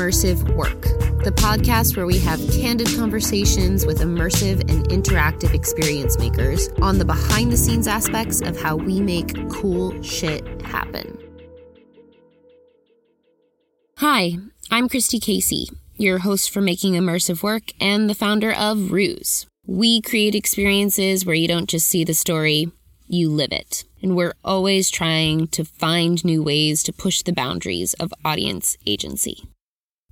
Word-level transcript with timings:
Immersive 0.00 0.56
Work, 0.56 0.80
the 1.24 1.30
podcast 1.30 1.94
where 1.94 2.06
we 2.06 2.18
have 2.20 2.40
candid 2.50 2.86
conversations 2.96 3.84
with 3.84 4.00
immersive 4.00 4.60
and 4.60 4.88
interactive 4.88 5.52
experience 5.52 6.18
makers 6.18 6.70
on 6.80 6.96
the 6.96 7.04
behind 7.04 7.52
the 7.52 7.56
scenes 7.58 7.86
aspects 7.86 8.40
of 8.40 8.58
how 8.58 8.76
we 8.76 8.98
make 8.98 9.36
cool 9.50 10.00
shit 10.02 10.62
happen. 10.62 11.18
Hi, 13.98 14.38
I'm 14.70 14.88
Christy 14.88 15.20
Casey, 15.20 15.68
your 15.98 16.20
host 16.20 16.50
for 16.50 16.62
Making 16.62 16.94
Immersive 16.94 17.42
Work 17.42 17.72
and 17.78 18.08
the 18.08 18.14
founder 18.14 18.54
of 18.54 18.92
Ruse. 18.92 19.44
We 19.66 20.00
create 20.00 20.34
experiences 20.34 21.26
where 21.26 21.36
you 21.36 21.46
don't 21.46 21.68
just 21.68 21.86
see 21.86 22.04
the 22.04 22.14
story, 22.14 22.72
you 23.06 23.28
live 23.28 23.52
it. 23.52 23.84
And 24.02 24.16
we're 24.16 24.32
always 24.42 24.88
trying 24.88 25.48
to 25.48 25.62
find 25.62 26.24
new 26.24 26.42
ways 26.42 26.82
to 26.84 26.92
push 26.94 27.20
the 27.20 27.34
boundaries 27.34 27.92
of 28.00 28.14
audience 28.24 28.78
agency. 28.86 29.49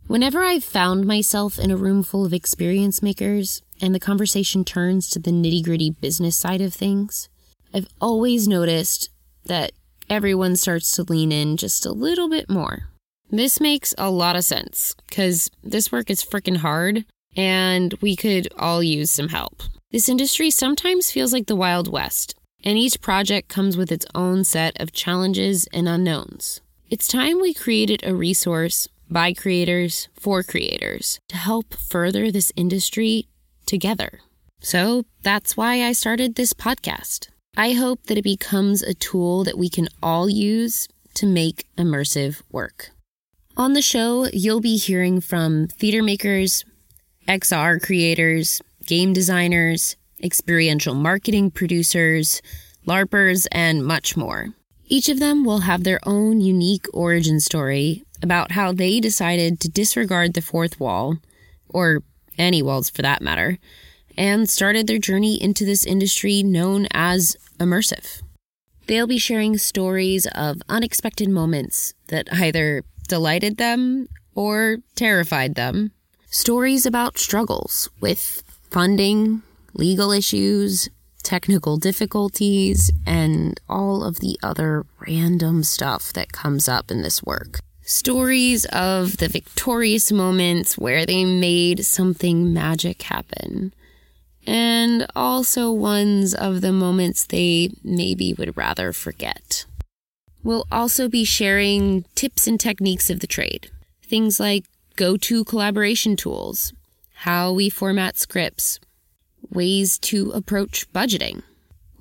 Whenever 0.08 0.42
I've 0.42 0.64
found 0.64 1.04
myself 1.04 1.58
in 1.58 1.70
a 1.70 1.76
room 1.76 2.02
full 2.02 2.24
of 2.24 2.32
experience 2.32 3.02
makers 3.02 3.60
and 3.78 3.94
the 3.94 4.00
conversation 4.00 4.64
turns 4.64 5.10
to 5.10 5.18
the 5.18 5.30
nitty 5.30 5.62
gritty 5.62 5.90
business 5.90 6.34
side 6.34 6.62
of 6.62 6.72
things, 6.72 7.28
I've 7.74 7.88
always 8.00 8.48
noticed 8.48 9.10
that 9.44 9.72
everyone 10.08 10.56
starts 10.56 10.92
to 10.92 11.02
lean 11.02 11.30
in 11.30 11.58
just 11.58 11.84
a 11.84 11.92
little 11.92 12.30
bit 12.30 12.48
more. 12.48 12.84
This 13.28 13.60
makes 13.60 13.94
a 13.98 14.10
lot 14.10 14.34
of 14.34 14.46
sense 14.46 14.94
because 15.10 15.50
this 15.62 15.92
work 15.92 16.08
is 16.08 16.24
freaking 16.24 16.56
hard 16.56 17.04
and 17.36 17.92
we 18.00 18.16
could 18.16 18.48
all 18.58 18.82
use 18.82 19.10
some 19.10 19.28
help. 19.28 19.62
This 19.92 20.08
industry 20.08 20.50
sometimes 20.50 21.10
feels 21.10 21.34
like 21.34 21.48
the 21.48 21.54
Wild 21.54 21.86
West, 21.86 22.34
and 22.64 22.78
each 22.78 23.02
project 23.02 23.50
comes 23.50 23.76
with 23.76 23.92
its 23.92 24.06
own 24.14 24.44
set 24.44 24.80
of 24.80 24.92
challenges 24.92 25.68
and 25.70 25.86
unknowns. 25.86 26.62
It's 26.88 27.06
time 27.06 27.42
we 27.42 27.52
created 27.52 28.02
a 28.06 28.14
resource 28.14 28.88
by 29.10 29.32
creators 29.32 30.08
for 30.18 30.42
creators 30.42 31.20
to 31.28 31.36
help 31.36 31.74
further 31.74 32.30
this 32.30 32.52
industry 32.56 33.26
together. 33.66 34.20
So 34.60 35.04
that's 35.22 35.56
why 35.56 35.82
I 35.82 35.92
started 35.92 36.34
this 36.34 36.52
podcast. 36.52 37.28
I 37.56 37.72
hope 37.72 38.04
that 38.04 38.18
it 38.18 38.22
becomes 38.22 38.82
a 38.82 38.94
tool 38.94 39.44
that 39.44 39.58
we 39.58 39.68
can 39.68 39.88
all 40.02 40.28
use 40.28 40.88
to 41.14 41.26
make 41.26 41.66
immersive 41.76 42.42
work. 42.50 42.90
On 43.56 43.72
the 43.72 43.82
show, 43.82 44.28
you'll 44.32 44.60
be 44.60 44.76
hearing 44.76 45.20
from 45.20 45.66
theater 45.66 46.02
makers, 46.02 46.64
XR 47.26 47.82
creators, 47.82 48.62
game 48.86 49.12
designers, 49.12 49.96
experiential 50.22 50.94
marketing 50.94 51.50
producers, 51.50 52.40
LARPers, 52.86 53.46
and 53.52 53.84
much 53.84 54.16
more. 54.16 54.54
Each 54.86 55.08
of 55.08 55.18
them 55.18 55.44
will 55.44 55.60
have 55.60 55.84
their 55.84 56.00
own 56.06 56.40
unique 56.40 56.86
origin 56.94 57.40
story 57.40 58.04
about 58.22 58.52
how 58.52 58.72
they 58.72 59.00
decided 59.00 59.60
to 59.60 59.68
disregard 59.68 60.34
the 60.34 60.40
fourth 60.40 60.80
wall, 60.80 61.16
or 61.68 62.02
any 62.38 62.62
walls 62.62 62.90
for 62.90 63.02
that 63.02 63.22
matter, 63.22 63.58
and 64.16 64.48
started 64.48 64.86
their 64.86 64.98
journey 64.98 65.40
into 65.42 65.64
this 65.64 65.84
industry 65.84 66.42
known 66.42 66.86
as 66.92 67.36
immersive. 67.58 68.22
They'll 68.86 69.06
be 69.06 69.18
sharing 69.18 69.58
stories 69.58 70.26
of 70.34 70.62
unexpected 70.68 71.28
moments 71.28 71.94
that 72.08 72.32
either 72.32 72.84
delighted 73.06 73.56
them 73.58 74.08
or 74.34 74.78
terrified 74.94 75.54
them, 75.54 75.92
stories 76.30 76.86
about 76.86 77.18
struggles 77.18 77.90
with 78.00 78.42
funding, 78.70 79.42
legal 79.74 80.10
issues, 80.10 80.88
technical 81.22 81.76
difficulties, 81.76 82.90
and 83.06 83.60
all 83.68 84.02
of 84.02 84.20
the 84.20 84.38
other 84.42 84.86
random 85.06 85.62
stuff 85.62 86.12
that 86.14 86.32
comes 86.32 86.68
up 86.68 86.90
in 86.90 87.02
this 87.02 87.22
work. 87.22 87.60
Stories 87.88 88.66
of 88.66 89.16
the 89.16 89.28
victorious 89.28 90.12
moments 90.12 90.76
where 90.76 91.06
they 91.06 91.24
made 91.24 91.86
something 91.86 92.52
magic 92.52 93.00
happen. 93.00 93.72
And 94.46 95.06
also 95.16 95.72
ones 95.72 96.34
of 96.34 96.60
the 96.60 96.70
moments 96.70 97.24
they 97.24 97.70
maybe 97.82 98.34
would 98.34 98.58
rather 98.58 98.92
forget. 98.92 99.64
We'll 100.42 100.66
also 100.70 101.08
be 101.08 101.24
sharing 101.24 102.04
tips 102.14 102.46
and 102.46 102.60
techniques 102.60 103.08
of 103.08 103.20
the 103.20 103.26
trade. 103.26 103.70
Things 104.04 104.38
like 104.38 104.66
go 104.96 105.16
to 105.16 105.42
collaboration 105.44 106.14
tools, 106.14 106.74
how 107.14 107.54
we 107.54 107.70
format 107.70 108.18
scripts, 108.18 108.80
ways 109.50 109.98
to 110.00 110.30
approach 110.32 110.92
budgeting. 110.92 111.42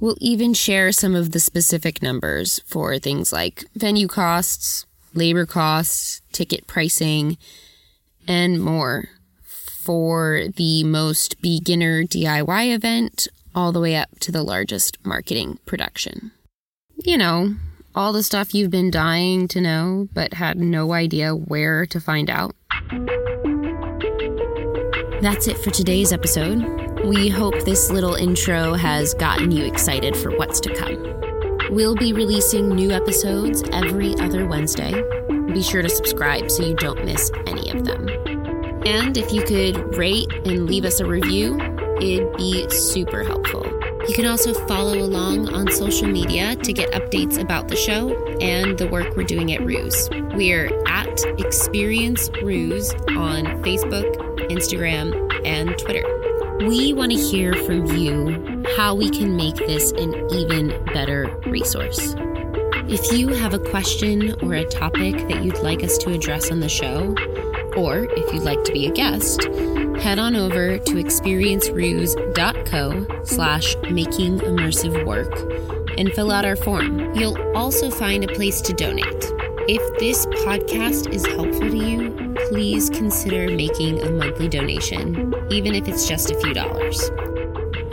We'll 0.02 0.18
even 0.20 0.54
share 0.54 0.92
some 0.92 1.16
of 1.16 1.32
the 1.32 1.40
specific 1.40 2.02
numbers 2.02 2.60
for 2.66 3.00
things 3.00 3.32
like 3.32 3.64
venue 3.74 4.10
costs, 4.10 4.86
labor 5.14 5.46
costs, 5.46 6.22
ticket 6.32 6.68
pricing, 6.68 7.38
and 8.28 8.62
more 8.62 9.10
for 9.88 10.48
the 10.56 10.84
most 10.84 11.42
beginner 11.42 12.04
DIY 12.04 12.76
event 12.76 13.28
all 13.56 13.72
the 13.72 13.80
way 13.80 13.96
up 13.96 14.10
to 14.20 14.32
the 14.32 14.44
largest 14.44 14.98
marketing 15.06 15.60
production. 15.66 16.32
You 17.04 17.18
know, 17.18 17.56
all 17.96 18.14
the 18.14 18.22
stuff 18.22 18.54
you've 18.54 18.70
been 18.70 18.92
dying 18.92 19.48
to 19.48 19.62
know 19.62 20.08
but 20.14 20.34
had 20.34 20.58
no 20.58 20.94
idea 20.94 21.34
where 21.34 21.86
to 21.88 22.00
find 22.00 22.30
out. 22.30 22.54
That's 25.22 25.48
it 25.48 25.58
for 25.58 25.72
today's 25.72 26.14
episode. 26.14 26.64
We 27.06 27.30
hope 27.30 27.64
this 27.64 27.90
little 27.90 28.14
intro 28.14 28.74
has 28.74 29.16
gotten 29.16 29.52
you 29.52 29.66
excited 29.66 30.16
for 30.16 30.30
what's 30.38 30.60
to 30.60 30.74
come. 30.76 31.27
We'll 31.70 31.96
be 31.96 32.14
releasing 32.14 32.70
new 32.70 32.92
episodes 32.92 33.62
every 33.74 34.18
other 34.20 34.46
Wednesday. 34.48 35.04
Be 35.48 35.62
sure 35.62 35.82
to 35.82 35.90
subscribe 35.90 36.50
so 36.50 36.66
you 36.66 36.76
don't 36.76 37.04
miss 37.04 37.30
any 37.46 37.70
of 37.72 37.84
them. 37.84 38.08
And 38.86 39.18
if 39.18 39.34
you 39.34 39.42
could 39.42 39.98
rate 39.98 40.32
and 40.46 40.66
leave 40.66 40.86
us 40.86 41.02
a 41.02 41.06
review, 41.06 41.60
it'd 42.00 42.38
be 42.38 42.70
super 42.70 43.22
helpful. 43.22 43.66
You 44.08 44.14
can 44.16 44.26
also 44.26 44.54
follow 44.66 45.00
along 45.00 45.54
on 45.54 45.70
social 45.70 46.08
media 46.08 46.56
to 46.56 46.72
get 46.72 46.94
updates 46.94 47.38
about 47.38 47.68
the 47.68 47.76
show 47.76 48.16
and 48.40 48.78
the 48.78 48.88
work 48.88 49.18
we're 49.18 49.24
doing 49.24 49.52
at 49.52 49.62
Ruse. 49.66 50.10
We're 50.36 50.72
at 50.88 51.22
Experience 51.38 52.30
Ruse 52.42 52.94
on 53.10 53.44
Facebook, 53.62 54.16
Instagram, 54.50 55.46
and 55.46 55.78
Twitter. 55.78 56.06
We 56.66 56.94
want 56.94 57.12
to 57.12 57.18
hear 57.18 57.54
from 57.66 57.88
you 57.88 58.57
how 58.76 58.94
we 58.94 59.10
can 59.10 59.36
make 59.36 59.56
this 59.56 59.92
an 59.92 60.14
even 60.32 60.68
better 60.94 61.36
resource. 61.46 62.16
If 62.90 63.12
you 63.12 63.30
have 63.30 63.54
a 63.54 63.60
question 63.60 64.34
or 64.42 64.54
a 64.54 64.66
topic 64.66 65.16
that 65.28 65.44
you'd 65.44 65.60
like 65.60 65.84
us 65.84 65.98
to 66.00 66.14
address 66.14 66.52
on 66.52 66.60
the 66.60 66.70
show, 66.70 67.16
or 67.76 68.08
if 68.12 68.34
you'd 68.34 68.44
like 68.44 68.64
to 68.64 68.72
be 68.72 68.88
a 68.88 68.92
guest, 68.92 69.44
head 70.02 70.20
on 70.20 70.36
over 70.36 70.80
to 70.80 70.94
experienceruse.co 70.94 73.24
slash 73.24 73.76
making 73.92 74.40
immersive 74.40 75.06
work 75.06 75.34
and 75.98 76.14
fill 76.14 76.32
out 76.32 76.46
our 76.46 76.56
form. 76.56 77.14
You'll 77.16 77.38
also 77.56 77.90
find 77.90 78.24
a 78.24 78.34
place 78.34 78.62
to 78.62 78.74
donate. 78.74 79.34
If 79.70 80.00
this 80.00 80.26
podcast 80.28 81.14
is 81.14 81.26
helpful 81.26 81.70
to 81.70 81.76
you, 81.76 82.36
please 82.48 82.90
consider 82.90 83.54
making 83.54 84.02
a 84.02 84.10
monthly 84.12 84.48
donation, 84.48 85.34
even 85.50 85.76
if 85.76 85.90
it's 85.90 86.08
just 86.08 86.32
a 86.32 86.40
few 86.40 86.54
dollars. 86.54 87.12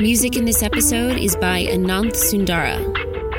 Music 0.00 0.36
in 0.36 0.44
this 0.44 0.62
episode 0.62 1.16
is 1.18 1.36
by 1.36 1.64
Ananth 1.66 2.16
Sundara. 2.16 2.78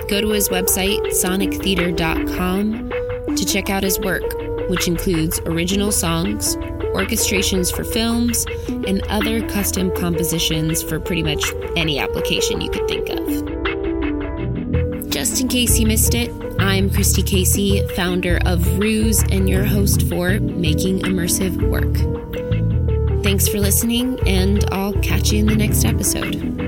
Go 0.07 0.21
to 0.21 0.29
his 0.29 0.47
website, 0.47 0.99
sonictheater.com, 1.07 2.89
to 3.35 3.45
check 3.45 3.69
out 3.69 3.83
his 3.83 3.99
work, 3.99 4.23
which 4.69 4.87
includes 4.87 5.39
original 5.41 5.91
songs, 5.91 6.55
orchestrations 6.95 7.75
for 7.75 7.83
films, 7.83 8.45
and 8.87 9.01
other 9.09 9.45
custom 9.49 9.91
compositions 9.95 10.81
for 10.81 10.97
pretty 10.97 11.23
much 11.23 11.43
any 11.75 11.99
application 11.99 12.61
you 12.61 12.71
could 12.71 12.87
think 12.87 13.09
of. 13.09 13.27
Just 15.09 15.41
in 15.41 15.49
case 15.49 15.77
you 15.77 15.85
missed 15.87 16.15
it, 16.15 16.31
I'm 16.57 16.89
Christy 16.89 17.21
Casey, 17.21 17.85
founder 17.89 18.39
of 18.45 18.79
Ruse 18.79 19.23
and 19.23 19.49
your 19.49 19.65
host 19.65 20.03
for 20.03 20.39
Making 20.39 20.99
Immersive 21.01 21.61
Work. 21.69 22.24
Thanks 23.25 23.47
for 23.47 23.57
listening, 23.57 24.19
and 24.27 24.63
I'll 24.71 24.93
catch 25.01 25.31
you 25.31 25.39
in 25.39 25.47
the 25.47 25.55
next 25.55 25.83
episode. 25.83 26.64